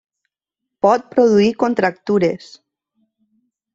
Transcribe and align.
Pot 0.85 1.05
produir 1.11 1.51
contractures. 1.65 2.51